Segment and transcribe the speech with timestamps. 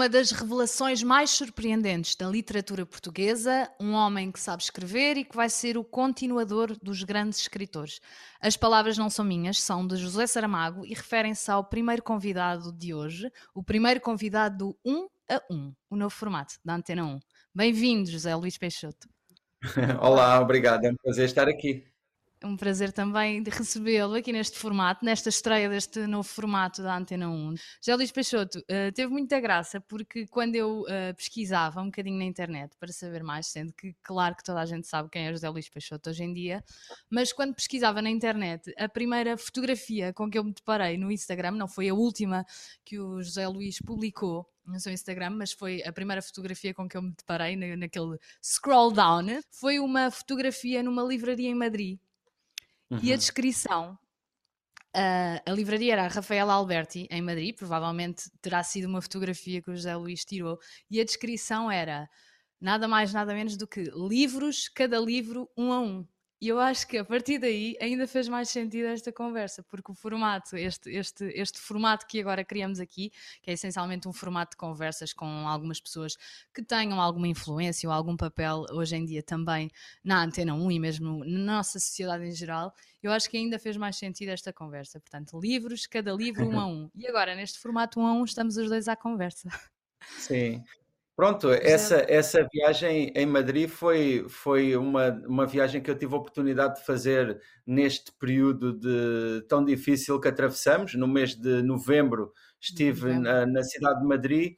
[0.00, 5.36] Uma das revelações mais surpreendentes da literatura portuguesa, um homem que sabe escrever e que
[5.36, 8.00] vai ser o continuador dos grandes escritores.
[8.40, 12.94] As palavras não são minhas, são de José Saramago e referem-se ao primeiro convidado de
[12.94, 17.20] hoje, o primeiro convidado do 1 a 1, o novo formato da Antena 1.
[17.54, 19.06] Bem-vindo, José Luís Peixoto.
[20.00, 21.89] Olá, obrigado, é um prazer estar aqui.
[22.42, 26.96] É um prazer também de recebê-lo aqui neste formato, nesta estreia deste novo formato da
[26.96, 27.54] Antena 1.
[27.82, 32.24] José Luís Peixoto, uh, teve muita graça porque quando eu uh, pesquisava um bocadinho na
[32.24, 35.50] internet para saber mais, sendo que claro que toda a gente sabe quem é José
[35.50, 36.64] Luís Peixoto hoje em dia,
[37.10, 41.50] mas quando pesquisava na internet, a primeira fotografia com que eu me deparei no Instagram,
[41.50, 42.46] não foi a última
[42.86, 46.96] que o José Luís publicou, no seu Instagram, mas foi a primeira fotografia com que
[46.96, 49.26] eu me deparei naquele scroll down.
[49.50, 51.98] Foi uma fotografia numa livraria em Madrid
[52.90, 52.98] Uhum.
[53.02, 53.18] E a uhum.
[53.18, 53.98] descrição
[54.96, 59.70] Uh, a livraria era a Rafaela Alberti, em Madrid, provavelmente terá sido uma fotografia que
[59.70, 60.58] o José Luís tirou,
[60.90, 62.10] e a descrição era
[62.60, 66.08] nada mais, nada menos do que livros, cada livro um a um.
[66.40, 69.94] E eu acho que a partir daí ainda fez mais sentido esta conversa, porque o
[69.94, 74.56] formato, este, este, este formato que agora criamos aqui, que é essencialmente um formato de
[74.56, 76.16] conversas com algumas pessoas
[76.54, 79.70] que tenham alguma influência ou algum papel hoje em dia também
[80.02, 83.76] na Antena 1 e mesmo na nossa sociedade em geral, eu acho que ainda fez
[83.76, 84.98] mais sentido esta conversa.
[84.98, 86.90] Portanto, livros, cada livro um a um.
[86.94, 89.50] E agora, neste formato um a um, estamos os dois à conversa.
[90.16, 90.64] Sim,
[91.20, 96.16] Pronto, essa, essa viagem em Madrid foi, foi uma, uma viagem que eu tive a
[96.16, 100.94] oportunidade de fazer neste período de, tão difícil que atravessamos.
[100.94, 104.54] No mês de novembro estive na, na cidade de Madrid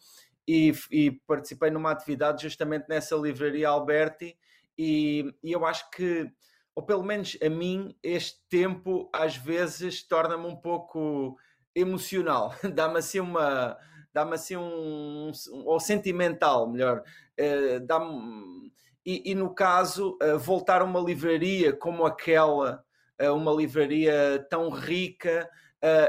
[0.47, 4.37] e, e, participei numa atividade justamente nessa livraria Alberti
[4.79, 6.31] e, e eu acho que,
[6.77, 11.37] ou pelo menos a mim, este tempo às vezes torna-me um pouco
[11.75, 13.77] emocional, dá-me assim uma
[14.13, 17.03] dá-me assim um, um, ou sentimental, melhor,
[17.41, 18.73] uh, dá-me,
[19.05, 22.85] e, e, no caso, uh, voltar a uma livraria como aquela,
[23.21, 25.49] uh, uma livraria tão rica,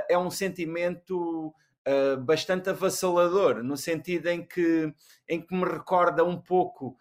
[0.08, 1.52] é um sentimento
[2.26, 4.94] bastante avassalador, no sentido em que,
[5.28, 6.96] em que me recorda um pouco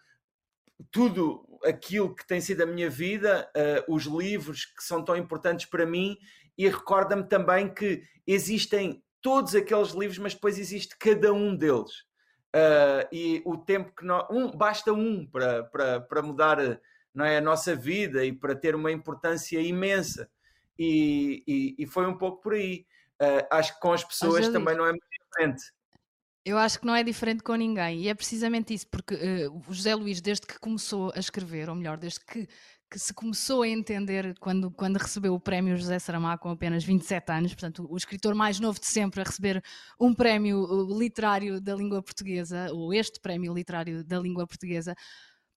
[0.89, 3.47] tudo aquilo que tem sido a minha vida,
[3.87, 6.17] os livros que são tão importantes para mim,
[6.57, 12.01] e recorda-me também que existem todos aqueles livros, mas depois existe cada um deles.
[12.55, 14.27] Uh, e o tempo que nós.
[14.29, 16.57] Um, basta um para, para, para mudar
[17.11, 20.29] não é, a nossa vida e para ter uma importância imensa.
[20.77, 22.85] E, e, e foi um pouco por aí.
[23.19, 25.63] Uh, acho que com as pessoas também não é muito diferente.
[26.45, 29.73] Eu acho que não é diferente com ninguém, e é precisamente isso, porque uh, o
[29.73, 32.49] José Luís, desde que começou a escrever, ou melhor, desde que
[32.93, 37.31] que se começou a entender quando, quando recebeu o prémio José Saramago com apenas 27
[37.31, 39.63] anos, portanto, o escritor mais novo de sempre a receber
[39.99, 40.63] um prémio
[40.95, 44.93] literário da língua portuguesa, ou este prémio literário da língua portuguesa,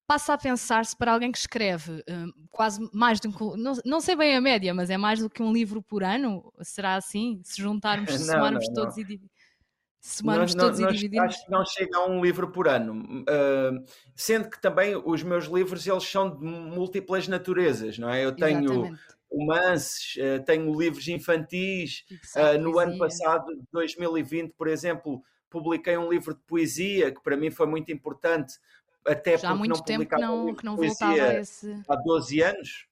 [0.06, 3.32] passa a pensar-se para alguém que escreve um, quase mais de um.
[3.54, 6.50] Não, não, sei bem a média, mas é mais do que um livro por ano?
[6.62, 7.38] Será assim?
[7.44, 9.20] Se juntarmos, se somarmos não, não, todos e
[10.06, 11.34] somarmos não, todos não, e dividirmos?
[11.34, 13.22] Acho que não chega a um livro por ano.
[13.22, 13.84] Uh,
[14.14, 18.24] sendo que também os meus livros eles são de múltiplas naturezas, não é?
[18.24, 19.00] Eu tenho Exatamente.
[19.30, 22.04] romances, uh, tenho livros infantis.
[22.36, 27.50] Uh, no ano passado, 2020, por exemplo, publiquei um livro de poesia que para mim
[27.50, 28.54] foi muito importante.
[29.04, 31.80] Até Já há muito tempo que não, que não voltava a esse.
[31.88, 32.86] Há 12 anos.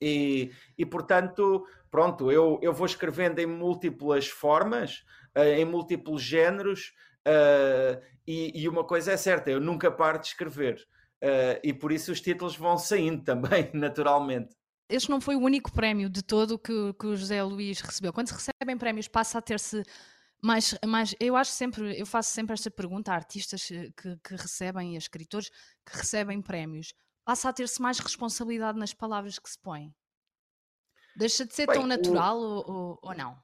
[0.00, 5.04] E, e portanto, pronto, eu, eu vou escrevendo em múltiplas formas,
[5.44, 6.92] em múltiplos géneros,
[7.26, 10.86] uh, e, e, uma coisa é certa, eu nunca paro de escrever.
[11.22, 14.56] Uh, e por isso os títulos vão saindo também, naturalmente.
[14.88, 18.12] Este não foi o único prémio de todo que, que o José Luís recebeu.
[18.12, 19.82] Quando se recebem prémios, passa a ter-se
[20.42, 21.14] mais, mais.
[21.20, 25.50] Eu acho sempre, eu faço sempre esta pergunta a artistas que, que recebem, a escritores
[25.84, 26.94] que recebem prémios
[27.28, 29.94] passa a ter-se mais responsabilidade nas palavras que se põem?
[31.14, 32.72] Deixa de ser Bem, tão natural o...
[32.72, 33.36] ou, ou, não?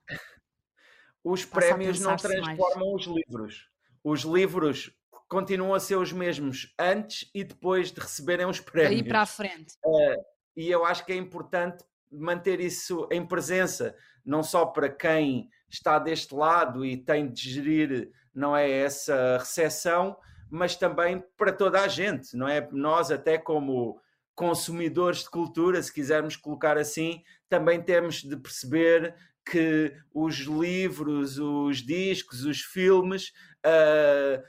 [1.25, 3.07] Os passa prémios não transformam mais.
[3.07, 3.69] os livros.
[4.05, 4.93] Os livros
[5.29, 9.01] continuam a ser os mesmos antes e depois de receberem os prémios.
[9.01, 9.75] Aí para a frente.
[9.85, 10.23] Uh,
[10.55, 11.83] e eu acho que é importante
[12.13, 18.13] manter isso em presença, não só para quem está deste lado e tem de gerir
[18.35, 20.17] não é essa recepção,
[20.51, 22.69] mas também para toda a gente, não é?
[22.73, 24.01] Nós, até como
[24.35, 31.79] consumidores de cultura, se quisermos colocar assim, também temos de perceber que os livros, os
[31.79, 33.33] discos, os filmes,
[33.65, 34.43] uh,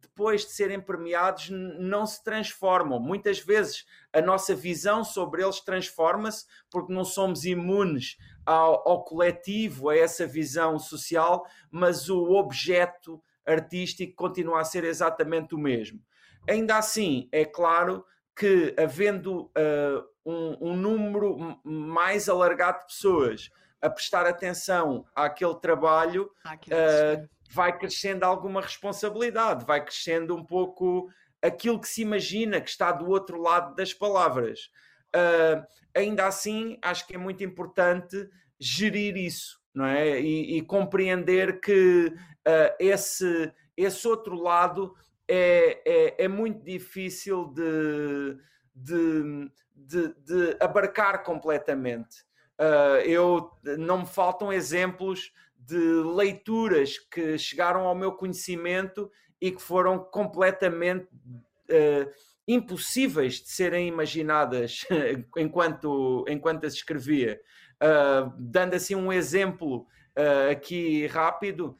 [0.00, 3.00] depois de serem premiados, não se transformam.
[3.00, 8.16] Muitas vezes a nossa visão sobre eles transforma-se porque não somos imunes
[8.46, 15.54] ao, ao coletivo, a essa visão social, mas o objeto artístico continua a ser exatamente
[15.54, 16.00] o mesmo.
[16.48, 18.04] Ainda assim, é claro
[18.34, 23.50] que havendo uh, um, um, número mais alargado de pessoas
[23.82, 31.10] a prestar atenção àquele trabalho, uh, vai crescendo alguma responsabilidade, vai crescendo um pouco
[31.42, 34.70] aquilo que se imagina que está do outro lado das palavras.
[35.14, 40.20] Uh, ainda assim, acho que é muito importante gerir isso, não é?
[40.20, 44.94] E, e compreender que uh, esse, esse outro lado
[45.28, 48.38] é, é, é muito difícil de,
[48.74, 52.24] de, de, de abarcar completamente.
[52.62, 59.10] Uh, eu não me faltam exemplos de leituras que chegaram ao meu conhecimento
[59.40, 62.12] e que foram completamente uh,
[62.46, 64.86] impossíveis de serem imaginadas
[65.36, 67.40] enquanto, enquanto as escrevia.
[67.82, 69.86] Uh, dando assim um exemplo
[70.16, 71.76] uh, aqui rápido,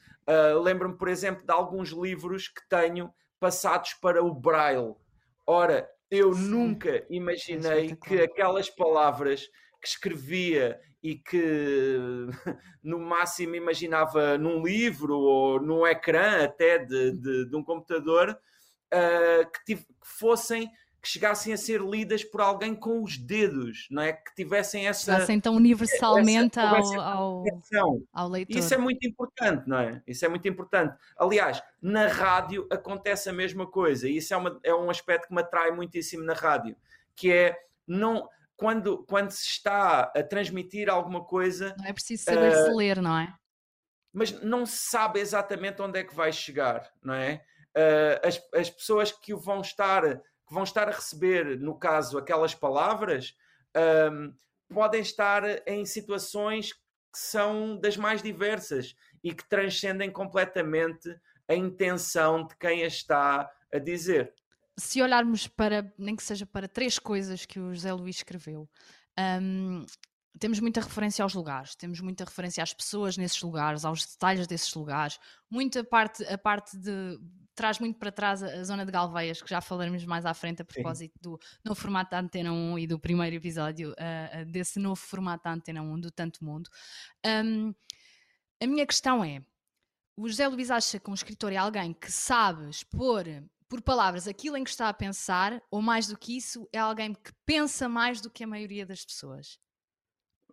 [0.63, 4.95] lembro-me, por exemplo, de alguns livros que tenho passados para o Braille.
[5.47, 9.49] Ora, eu nunca imaginei que aquelas palavras
[9.83, 11.97] que escrevia e que
[12.83, 19.51] no máximo imaginava num livro ou num ecrã até de, de, de um computador uh,
[19.51, 20.71] que, tive, que, fossem
[21.03, 24.13] que chegassem a ser lidas por alguém com os dedos, não é?
[24.13, 25.15] Que tivessem essa.
[25.15, 27.45] Chegassem então universalmente essa, ao,
[27.75, 28.57] ao, ao leitor.
[28.57, 30.01] Isso é muito importante, não é?
[30.07, 30.97] Isso é muito importante.
[31.19, 35.35] Aliás, na rádio acontece a mesma coisa, e isso é, uma, é um aspecto que
[35.35, 36.77] me atrai muitíssimo na rádio,
[37.17, 41.75] que é não quando, quando se está a transmitir alguma coisa.
[41.79, 43.35] Não é preciso saber uh, se ler, não é?
[44.13, 47.45] Mas não se sabe exatamente onde é que vai chegar, não é?
[47.77, 52.19] Uh, as, as pessoas que o vão estar, que vão estar a receber, no caso,
[52.19, 53.35] aquelas palavras,
[53.77, 54.35] uh,
[54.69, 61.09] podem estar em situações que são das mais diversas e que transcendem completamente
[61.49, 64.33] a intenção de quem a está a dizer
[64.77, 68.69] se olharmos para, nem que seja para três coisas que o José Luís escreveu,
[69.41, 69.85] um,
[70.39, 74.73] temos muita referência aos lugares, temos muita referência às pessoas nesses lugares, aos detalhes desses
[74.75, 75.19] lugares,
[75.51, 77.19] muita parte, a parte de
[77.55, 80.65] traz muito para trás a, zona de Galveias, que já falaremos mais à frente a
[80.65, 81.21] propósito Sim.
[81.23, 85.53] do novo formato da Antena 1 e do primeiro episódio uh, desse novo formato da
[85.53, 86.71] Antena 1, do Tanto Mundo.
[87.25, 87.75] Um,
[88.63, 89.43] a minha questão é,
[90.17, 93.25] o José Luís acha que um escritor é alguém que sabe expor
[93.73, 97.15] por palavras aquilo em que está a pensar, ou mais do que isso, é alguém
[97.15, 99.59] que pensa mais do que a maioria das pessoas?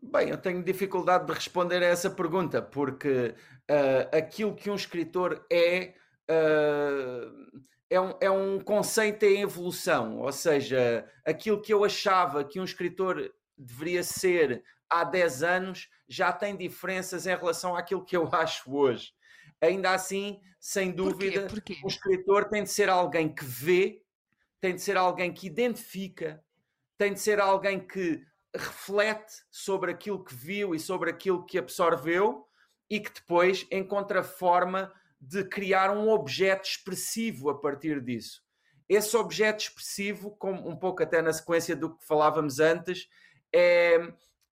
[0.02, 3.36] Bem, eu tenho dificuldade de responder a essa pergunta, porque
[3.70, 5.96] uh, aquilo que um escritor é,
[6.32, 12.58] uh, é, um, é um conceito em evolução, ou seja, aquilo que eu achava que
[12.58, 18.30] um escritor deveria ser há 10 anos já tem diferenças em relação àquilo que eu
[18.34, 19.12] acho hoje
[19.62, 21.76] ainda assim, sem dúvida, Porquê?
[21.76, 21.82] Porquê?
[21.84, 24.02] o escritor tem de ser alguém que vê,
[24.60, 26.44] tem de ser alguém que identifica,
[26.98, 28.22] tem de ser alguém que
[28.56, 32.48] reflete sobre aquilo que viu e sobre aquilo que absorveu
[32.90, 34.92] e que depois encontra forma
[35.22, 38.44] de criar um objeto expressivo a partir disso.
[38.88, 43.08] Esse objeto expressivo, como um pouco até na sequência do que falávamos antes,
[43.54, 44.00] é,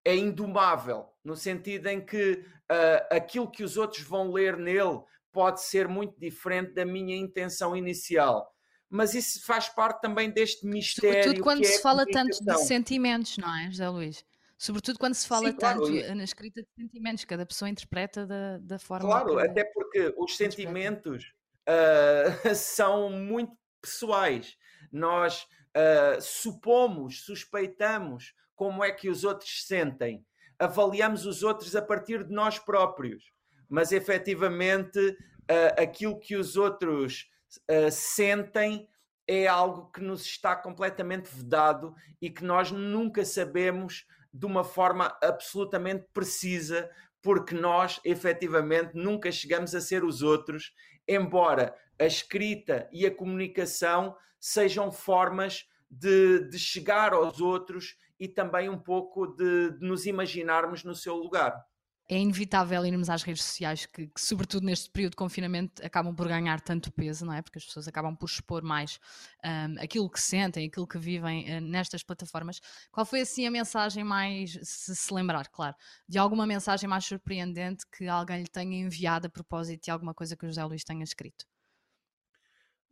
[0.07, 5.01] é indomável, no sentido em que uh, aquilo que os outros vão ler nele
[5.33, 8.49] pode ser muito diferente da minha intenção inicial.
[8.89, 11.23] Mas isso faz parte também deste mistério.
[11.23, 14.25] Sobretudo quando é se fala tanto de sentimentos, não é, José Luís?
[14.57, 15.81] Sobretudo quando se fala Sim, claro.
[15.81, 19.07] tanto na escrita de sentimentos, cada pessoa interpreta da, da forma.
[19.07, 21.33] Claro, até porque os sentimentos
[21.67, 24.55] uh, são muito pessoais.
[24.89, 25.43] Nós
[25.75, 30.25] uh, supomos, suspeitamos como é que os outros sentem.
[30.59, 33.31] Avaliamos os outros a partir de nós próprios,
[33.69, 37.29] mas efetivamente uh, aquilo que os outros
[37.69, 38.89] uh, sentem
[39.27, 45.15] é algo que nos está completamente vedado e que nós nunca sabemos de uma forma
[45.21, 46.89] absolutamente precisa,
[47.21, 50.73] porque nós efetivamente nunca chegamos a ser os outros,
[51.07, 58.69] embora a escrita e a comunicação sejam formas de, de chegar aos outros e também
[58.69, 61.65] um pouco de, de nos imaginarmos no seu lugar
[62.09, 66.27] é inevitável irmos às redes sociais que, que, sobretudo neste período de confinamento, acabam por
[66.27, 67.41] ganhar tanto peso, não é?
[67.41, 68.97] Porque as pessoas acabam por expor mais
[69.43, 72.61] um, aquilo que sentem, aquilo que vivem uh, nestas plataformas.
[72.91, 75.75] Qual foi assim a mensagem mais, se se lembrar, claro,
[76.07, 80.37] de alguma mensagem mais surpreendente que alguém lhe tenha enviado a propósito de alguma coisa
[80.37, 81.45] que o José Luís tenha escrito?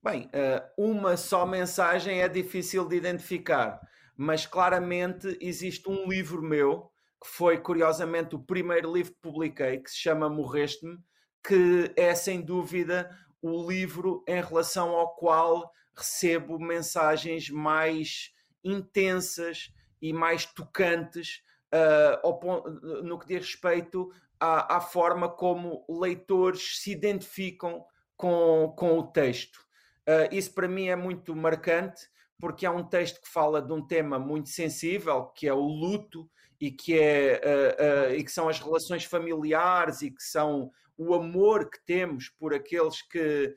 [0.04, 3.80] Bem, uh, uma só mensagem é difícil de identificar
[4.18, 6.92] mas claramente existe um livro meu,
[7.22, 10.98] que foi curiosamente o primeiro livro que publiquei, que se chama Morreste-me,
[11.46, 13.10] que é sem dúvida
[13.42, 18.32] o livro em relação ao qual recebo mensagens mais
[18.64, 21.42] intensas e mais tocantes
[21.74, 27.86] uh, no que diz respeito à, à, forma como leitores se identificam
[28.18, 29.58] com, com o texto.
[30.08, 32.08] Uh, isso para mim é muito marcante,
[32.40, 36.30] porque é um texto que fala de um tema muito sensível, que é o luto,
[36.60, 41.14] e que, é, uh, uh, e que são as relações familiares e que são o
[41.14, 43.54] amor que temos por aqueles que,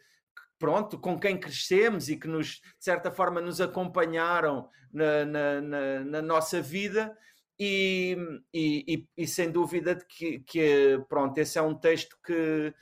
[0.58, 6.04] pronto, com quem crescemos e que nos, de certa forma, nos acompanharam na, na, na,
[6.04, 7.16] na nossa vida.
[7.60, 8.16] E,
[8.54, 12.72] e, e, e, sem dúvida que, que, pronto, esse é um texto que,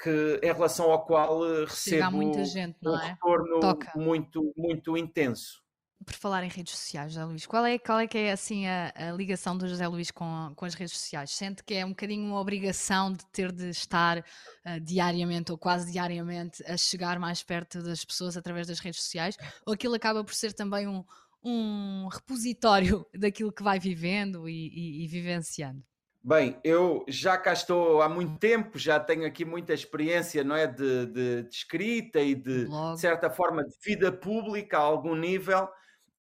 [0.00, 3.08] que em relação ao qual recebo muita gente, um é?
[3.08, 3.60] retorno
[3.96, 5.62] muito, muito intenso
[6.04, 8.92] por falar em redes sociais, José Luís, qual é, qual é que é assim a,
[8.94, 11.32] a, ligação do José Luís com, com as redes sociais?
[11.32, 15.90] Sente que é um bocadinho uma obrigação de ter de estar uh, diariamente ou quase
[15.90, 19.36] diariamente a chegar mais perto das pessoas através das redes sociais?
[19.66, 21.04] Ou aquilo acaba por ser também um,
[21.42, 25.82] um repositório daquilo que vai vivendo e, e, e vivenciando?
[26.28, 30.66] Bem, eu já cá estou há muito tempo, já tenho aqui muita experiência, não é,
[30.66, 35.66] de, de, de escrita e de, de, certa forma de vida pública a algum nível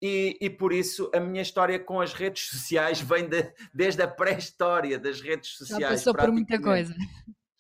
[0.02, 4.08] e, e, por isso a minha história com as redes sociais vem de, desde a
[4.08, 5.82] pré-história das redes sociais.
[5.82, 6.96] Já passou por muita coisa.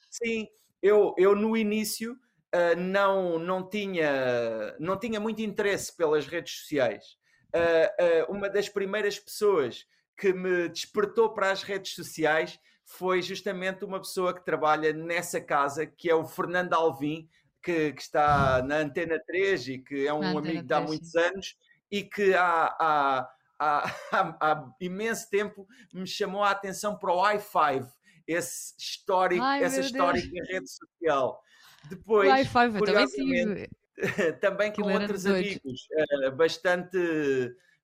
[0.09, 0.47] Sim,
[0.81, 7.17] eu, eu no início uh, não, não, tinha, não tinha muito interesse pelas redes sociais.
[7.53, 9.85] Uh, uh, uma das primeiras pessoas
[10.17, 15.85] que me despertou para as redes sociais foi justamente uma pessoa que trabalha nessa casa,
[15.85, 17.29] que é o Fernando Alvim,
[17.61, 21.57] que, que está na Antena 3 e que é um amigo de há muitos anos
[21.91, 27.87] e que há, há, há, há, imenso tempo me chamou a atenção para o i5,
[28.25, 31.41] esse histórico, Ai, essa histórica rede social.
[31.89, 33.69] Depois, o i5 também
[34.39, 36.97] também com outros amigos uh, bastante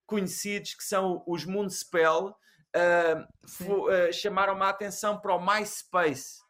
[0.06, 2.34] conhecidos que são os Moonspell,
[2.74, 3.22] uh,
[3.62, 6.44] uh, chamaram-me a atenção para o MySpace.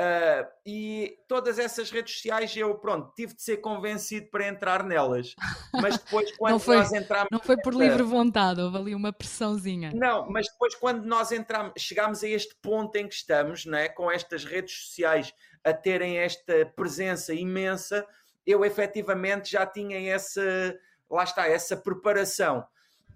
[0.00, 5.34] Uh, e todas essas redes sociais eu, pronto, tive de ser convencido para entrar nelas.
[5.72, 7.28] Mas depois, quando não foi, nós entramos.
[7.32, 9.90] Não foi por livre vontade, houve ali uma pressãozinha.
[9.92, 14.08] Não, mas depois, quando nós entramos, chegámos a este ponto em que estamos, né, com
[14.08, 15.34] estas redes sociais
[15.64, 18.06] a terem esta presença imensa,
[18.46, 20.78] eu efetivamente já tinha essa.
[21.10, 22.64] Lá está, essa preparação.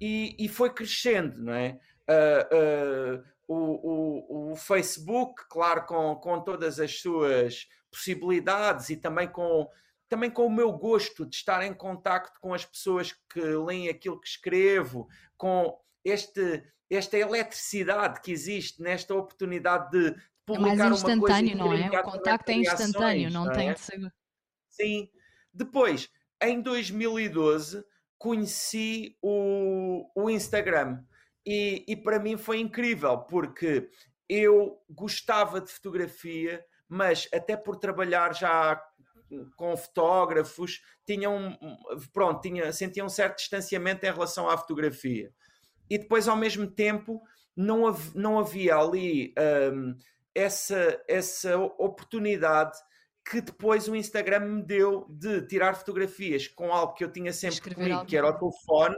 [0.00, 1.78] E, e foi crescendo, não é?
[2.08, 9.28] Uh, uh, o, o, o Facebook, claro, com, com todas as suas possibilidades e também
[9.28, 9.68] com,
[10.08, 14.20] também com o meu gosto de estar em contacto com as pessoas que leem aquilo
[14.20, 20.14] que escrevo, com este, esta eletricidade que existe nesta oportunidade de
[20.46, 22.00] publicar é mais instantâneo, uma coisa não é?
[22.00, 23.74] O contacto é instantâneo, não, não tem é?
[23.74, 24.14] de ser...
[24.68, 25.10] Sim.
[25.52, 26.10] Depois,
[26.42, 27.84] em 2012,
[28.22, 31.02] conheci o, o Instagram
[31.44, 33.90] e, e para mim foi incrível, porque
[34.28, 38.80] eu gostava de fotografia, mas até por trabalhar já
[39.56, 41.56] com fotógrafos, tinha um,
[42.12, 45.32] pronto, tinha, sentia um certo distanciamento em relação à fotografia.
[45.90, 47.20] E depois, ao mesmo tempo,
[47.56, 49.34] não, hav não havia ali
[49.74, 49.96] um,
[50.32, 52.78] essa, essa oportunidade
[53.24, 57.56] que depois o Instagram me deu de tirar fotografias com algo que eu tinha sempre
[57.56, 58.96] Escrever comigo, que era o telefone,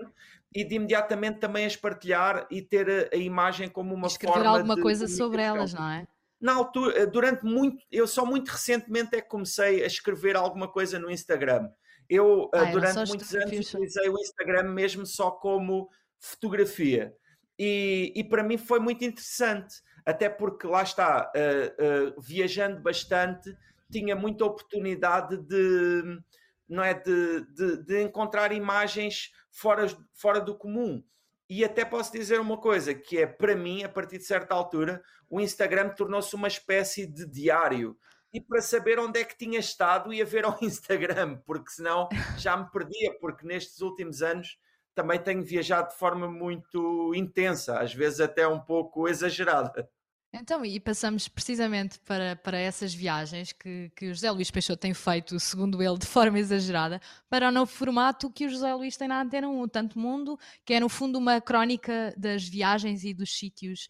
[0.54, 4.50] e de imediatamente também as partilhar e ter a, a imagem como uma Escrever forma
[4.50, 6.06] alguma coisa sobre elas, não é?
[6.40, 10.68] Na altura, eh, durante muito, eu só muito recentemente é que comecei a escrever alguma
[10.68, 11.70] coisa no Instagram.
[12.08, 15.88] Eu, eh, ah, durante muitos anos, utilizei o Instagram mesmo só como
[16.18, 17.14] fotografia.
[17.58, 23.56] E, e para mim foi muito interessante, até porque lá está, uh, uh, viajando bastante,
[23.90, 26.20] tinha muita oportunidade de,
[26.68, 31.02] não é, de, de, de encontrar imagens fora, fora do comum.
[31.48, 35.02] E até posso dizer uma coisa, que é para mim, a partir de certa altura,
[35.28, 37.96] o Instagram tornou-se uma espécie de diário.
[38.32, 42.56] E para saber onde é que tinha estado, ia ver ao Instagram, porque senão já
[42.56, 44.58] me perdia, porque nestes últimos anos
[44.94, 49.88] também tenho viajado de forma muito intensa, às vezes até um pouco exagerada.
[50.36, 54.92] Então, e passamos precisamente para, para essas viagens que, que o José Luís Peixoto tem
[54.92, 57.00] feito, segundo ele, de forma exagerada,
[57.30, 60.74] para o novo formato que o José Luís tem na Antena 1, Tanto Mundo, que
[60.74, 63.88] é no fundo uma crónica das viagens e dos sítios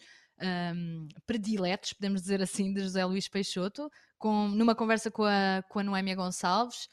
[0.76, 5.78] um, prediletos, podemos dizer assim, de José Luís Peixoto, com, numa conversa com a, com
[5.78, 6.90] a Noémia Gonçalves.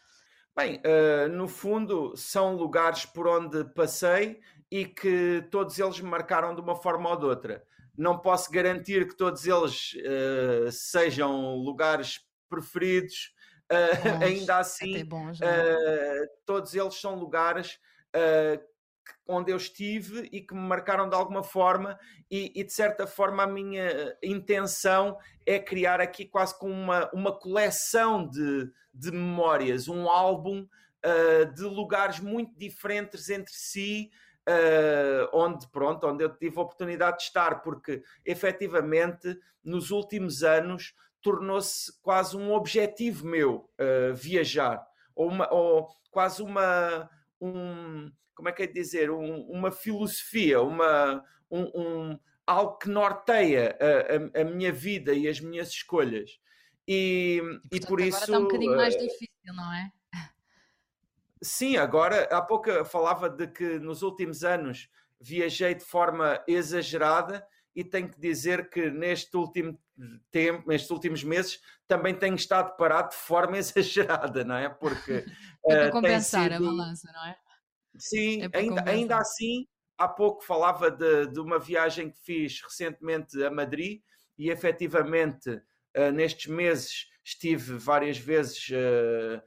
[0.55, 4.39] Bem, uh, no fundo, são lugares por onde passei
[4.71, 7.63] e que todos eles me marcaram de uma forma ou de outra
[7.97, 13.33] não posso garantir que todos eles uh, sejam lugares preferidos,
[13.71, 17.79] uh, ainda assim, bons, uh, todos eles são lugares
[19.25, 21.97] onde eu estive e que me marcaram de alguma forma,
[22.29, 27.31] e, e, de certa forma a minha intenção é criar aqui quase como uma, uma
[27.31, 30.67] coleção de, de memórias, um álbum
[31.55, 34.11] de lugares muito diferentes entre si.
[34.51, 40.93] Uh, onde pronto, onde eu tive a oportunidade de estar, porque efetivamente nos últimos anos
[41.21, 48.51] tornou-se quase um objetivo meu uh, viajar, ou, uma, ou quase uma, um, como é
[48.51, 54.43] que é dizer, um, uma filosofia, uma, um, um, algo que norteia a, a, a,
[54.43, 56.39] minha vida e as minhas escolhas.
[56.87, 58.19] E, e, portanto, e por isso.
[58.19, 59.91] Está um bocadinho mais uh, difícil, não é?
[61.43, 67.45] Sim, agora há pouco falava de que nos últimos anos viajei de forma exagerada
[67.75, 69.79] e tenho que dizer que neste último
[70.29, 74.69] tempo, nestes últimos meses, também tenho estado parado de forma exagerada, não é?
[74.69, 75.25] Porque
[75.65, 76.55] é para uh, compensar sido...
[76.55, 77.35] a balança, não é?
[77.97, 79.67] Sim, é ainda, ainda assim,
[79.97, 84.01] há pouco falava de, de, uma viagem que fiz recentemente a Madrid
[84.37, 89.41] e efetivamente uh, nestes meses estive várias vezes uh,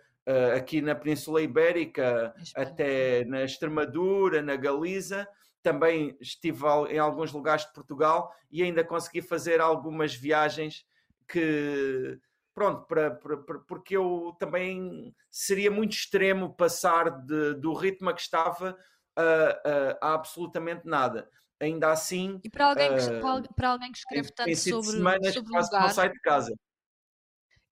[0.56, 5.28] aqui na Península Ibérica, até na Extremadura, na Galiza
[5.64, 10.84] também estive em alguns lugares de Portugal e ainda consegui fazer algumas viagens
[11.26, 12.20] que
[12.54, 18.14] pronto, para, para, para, porque eu também seria muito extremo passar de, do ritmo a
[18.14, 18.76] que estava
[19.16, 21.28] a, a, a absolutamente nada.
[21.58, 22.40] Ainda assim.
[22.44, 25.88] E para alguém que, uh, para alguém que escreve tanto sobre, semanas sobre lugar, não
[25.88, 26.54] sai de casa.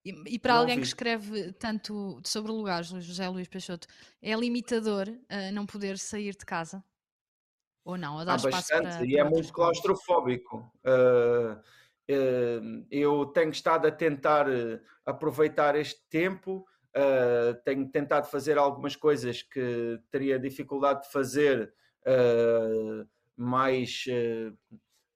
[0.05, 0.81] E, e para não alguém vi.
[0.81, 3.87] que escreve tanto sobre lugares, José Luís Peixoto,
[4.21, 6.83] é limitador uh, não poder sair de casa?
[7.85, 8.17] Ou não?
[8.17, 10.69] Ou dá Há bastante, para, e é muito claustrofóbico.
[10.85, 14.47] Uh, uh, eu tenho estado a tentar
[15.05, 16.65] aproveitar este tempo,
[17.65, 21.73] tenho tentado fazer algumas coisas que teria dificuldade de fazer
[23.35, 24.05] mais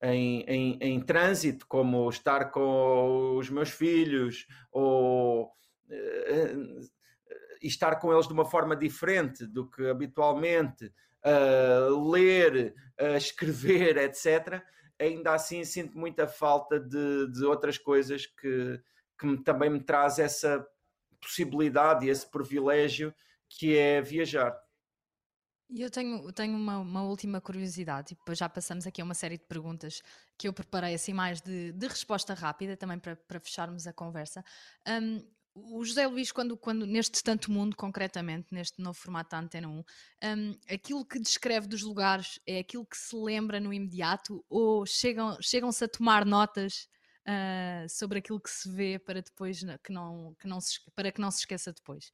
[0.01, 5.51] em, em, em, trânsito, como estar com os meus filhos ou
[7.61, 10.91] estar com eles de uma forma diferente do que habitualmente
[11.25, 14.61] uh, ler, uh, escrever, etc.,
[14.99, 18.81] ainda assim sinto muita falta de, de outras coisas que,
[19.19, 20.65] que também me traz essa
[21.21, 23.13] possibilidade e esse privilégio
[23.47, 24.55] que é viajar.
[25.69, 29.37] Eu tenho, tenho uma, uma, última curiosidade, e depois já passamos aqui a uma série
[29.37, 30.01] de perguntas
[30.37, 34.45] que eu preparei assim mais de, de resposta rápida também para, para fecharmos a conversa.
[34.87, 35.21] Um,
[35.53, 39.71] o José Luís, quando, quando neste tanto mundo, concretamente, neste novo formato da Antena 1,
[39.73, 45.37] um, aquilo que descreve dos lugares é aquilo que se lembra no imediato ou chegam,
[45.41, 46.87] chegam-se a tomar notas
[47.27, 51.19] uh, sobre aquilo que se vê para depois que não, que não se, para que
[51.19, 52.13] não se esqueça depois?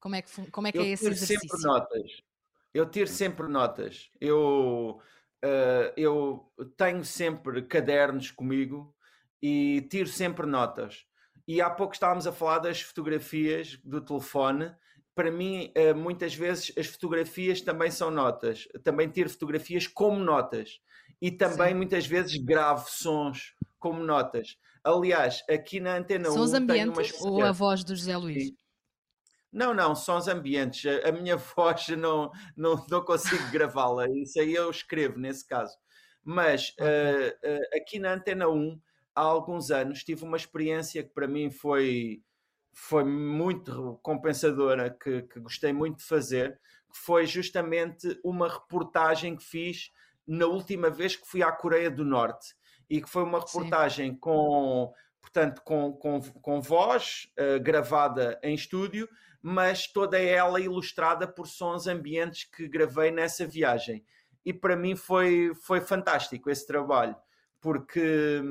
[0.00, 1.40] Como é que, como é, que é esse exercício?
[1.40, 2.29] Sempre notas.
[2.72, 4.10] Eu tiro sempre notas.
[4.20, 5.00] Eu,
[5.44, 8.94] uh, eu tenho sempre cadernos comigo
[9.42, 11.06] e tiro sempre notas
[11.50, 14.72] e há pouco estávamos a falar das fotografias do telefone.
[15.16, 18.68] Para mim, eh, muitas vezes as fotografias também são notas.
[18.84, 20.78] Também tiro fotografias como notas.
[21.20, 21.74] E também Sim.
[21.74, 24.56] muitas vezes gravo sons como notas.
[24.84, 27.30] Aliás, aqui na Antena Sons 1 ambientes uma...
[27.32, 28.44] ou a voz do José Luís?
[28.44, 28.56] Sim.
[29.52, 30.84] Não, não, sons ambientes.
[31.04, 34.08] A minha voz não, não, não consigo gravá-la.
[34.10, 35.76] Isso aí eu escrevo nesse caso.
[36.22, 38.80] Mas uh, uh, aqui na Antena 1
[39.14, 42.22] há alguns anos tive uma experiência que para mim foi,
[42.72, 46.60] foi muito compensadora, que, que gostei muito de fazer,
[46.92, 49.90] que foi justamente uma reportagem que fiz
[50.26, 52.54] na última vez que fui à Coreia do Norte
[52.88, 54.18] e que foi uma reportagem Sim.
[54.18, 59.08] com portanto com, com, com voz uh, gravada em estúdio
[59.42, 64.04] mas toda ela ilustrada por sons ambientes que gravei nessa viagem
[64.44, 67.16] e para mim foi foi fantástico esse trabalho
[67.60, 68.42] porque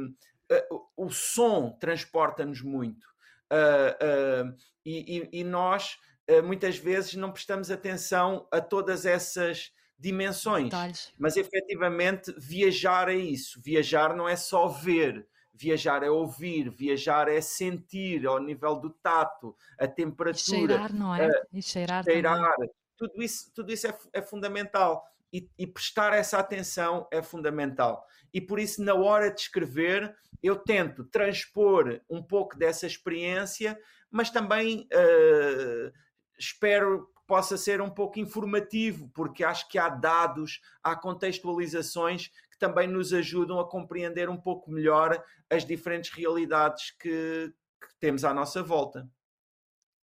[0.95, 3.07] o som transporta-nos muito.
[3.51, 5.97] Uh, uh, e, e, nós
[6.29, 10.65] uh, muitas vezes não prestamos atenção a todas essas dimensões.
[10.65, 11.13] Detalhes.
[11.17, 13.61] Mas efetivamente viajar é isso.
[13.61, 15.27] Viajar não é só ver,
[15.59, 20.33] viajar é ouvir, viajar é sentir ao nível do tato, a temperatura.
[20.33, 21.29] E cheirar, não é?
[21.51, 22.03] e cheirar.
[22.03, 22.55] cheirar.
[22.97, 25.05] Tudo isso, tudo isso é, é fundamental.
[25.31, 28.03] E, e prestar essa atenção é fundamental.
[28.33, 33.77] E por isso, na hora de escrever, eu tento transpor um pouco dessa experiência,
[34.09, 35.91] mas também uh,
[36.37, 42.87] espero que possa ser um pouco informativo, porque acho que há dados, há contextualizações também
[42.87, 48.61] nos ajudam a compreender um pouco melhor as diferentes realidades que, que temos à nossa
[48.61, 49.09] volta.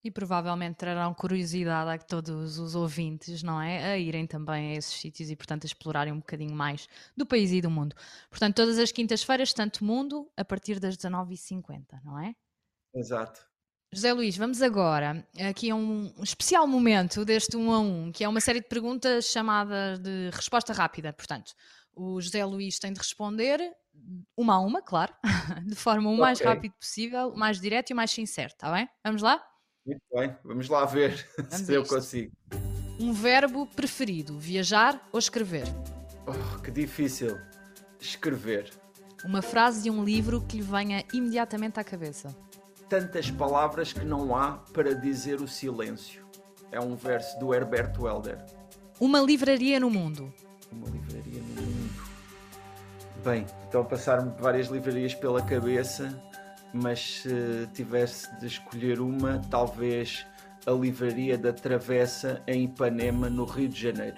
[0.04, 3.94] E provavelmente trarão curiosidade a todos os ouvintes, não é?
[3.94, 6.88] A irem também a esses sítios e, portanto, a explorarem um bocadinho mais
[7.18, 7.96] do país e do mundo.
[8.30, 12.36] Portanto, todas as quintas-feiras, tanto mundo, a partir das 19h50, não é?
[12.94, 13.46] Exato.
[13.96, 18.28] José Luís, vamos agora aqui a um especial momento deste 1 a 1, que é
[18.28, 21.14] uma série de perguntas chamadas de resposta rápida.
[21.14, 21.54] Portanto,
[21.96, 23.60] o José Luís tem de responder
[24.38, 25.14] uma a uma, claro,
[25.66, 26.22] de forma o okay.
[26.22, 28.88] mais rápido possível, o mais direto e o mais sincero, está bem?
[29.04, 29.42] Vamos lá?
[29.86, 32.32] Muito bem, vamos lá ver vamos se eu consigo.
[33.00, 35.66] Um verbo preferido, viajar ou escrever?
[36.28, 37.38] Oh, que difícil.
[38.00, 38.72] Escrever.
[39.24, 42.36] Uma frase de um livro que lhe venha imediatamente à cabeça.
[42.88, 46.26] Tantas palavras que não há para dizer o silêncio.
[46.72, 48.44] É um verso do Herbert Welder.
[49.00, 50.34] Uma livraria no mundo.
[50.72, 51.05] Uma livraria no mundo.
[53.26, 56.16] Bem, então passaram-me várias livrarias pela cabeça
[56.76, 60.26] mas se tivesse de escolher uma, talvez
[60.66, 64.18] a Livraria da Travessa em Ipanema, no Rio de Janeiro.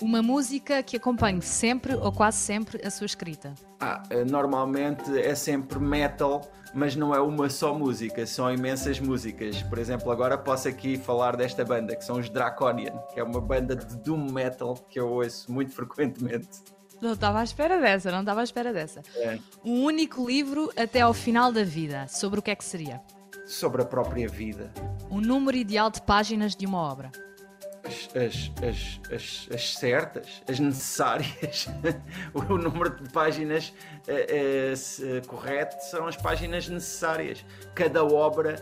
[0.00, 3.54] Uma música que acompanhe sempre ou quase sempre a sua escrita?
[3.78, 9.62] Ah, eh, normalmente é sempre metal, mas não é uma só música, são imensas músicas.
[9.62, 13.40] Por exemplo, agora posso aqui falar desta banda, que são os Draconian, que é uma
[13.40, 16.48] banda de doom metal que eu ouço muito frequentemente.
[17.00, 19.02] Não estava à espera dessa, não estava à espera dessa.
[19.16, 19.38] É.
[19.64, 22.06] Um único livro até ao final da vida.
[22.08, 23.00] Sobre o que é que seria?
[23.46, 24.72] Sobre a própria vida.
[25.10, 27.12] O número ideal de páginas de uma obra.
[27.84, 31.66] As, as, as, as, as certas, as necessárias.
[32.32, 33.74] o número de páginas
[34.08, 37.44] é, é, correto são as páginas necessárias.
[37.74, 38.56] Cada obra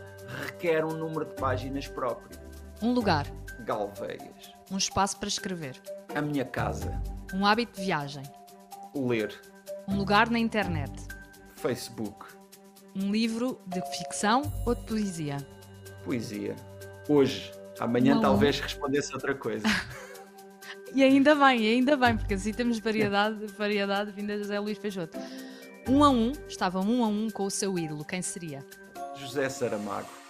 [0.47, 2.37] requer um número de páginas próprio.
[2.83, 3.27] Um lugar.
[3.61, 4.53] Galveias.
[4.68, 5.81] Um espaço para escrever.
[6.12, 7.01] A minha casa.
[7.33, 8.23] Um hábito de viagem.
[8.95, 9.35] Ler.
[9.88, 10.92] Um lugar na internet.
[11.57, 12.27] Facebook.
[12.95, 15.38] Um livro de ficção ou de poesia?
[16.05, 16.55] Poesia.
[17.09, 17.51] Hoje.
[17.81, 18.62] Amanhã Uma talvez um...
[18.62, 19.66] respondesse outra coisa.
[20.95, 25.18] e ainda bem, ainda bem, porque assim temos variedade, variedade vinda de José Luís Peixoto.
[25.88, 28.05] Um a um, estava um a um com o seu ídolo.
[28.05, 28.64] Quem seria?
[29.16, 30.22] José Saramago.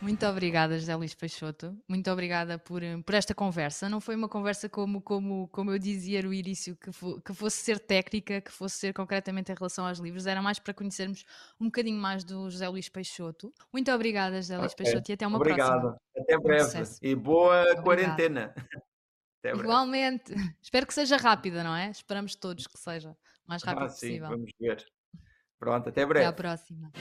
[0.00, 1.76] Muito obrigada, José Luís Peixoto.
[1.88, 3.88] Muito obrigada por, por esta conversa.
[3.88, 7.56] Não foi uma conversa como, como, como eu dizia no início, que, fo, que fosse
[7.58, 10.26] ser técnica, que fosse ser concretamente em relação aos livros.
[10.26, 11.24] Era mais para conhecermos
[11.60, 13.52] um bocadinho mais do José Luís Peixoto.
[13.72, 14.62] Muito obrigada, José okay.
[14.62, 15.80] Luís Peixoto, e até uma Obrigado.
[15.80, 16.00] próxima.
[16.16, 16.90] Até breve.
[17.02, 18.54] E boa quarentena.
[19.44, 20.34] Igualmente.
[20.60, 21.90] Espero que seja rápida, não é?
[21.90, 24.28] Esperamos todos que seja o mais rápido ah, sim, possível.
[24.28, 24.84] Vamos ver.
[25.58, 26.26] Pronto, até breve.
[26.26, 26.92] Até à próxima.